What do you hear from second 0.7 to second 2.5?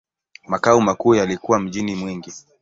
makuu yalikuwa mjini Mwingi.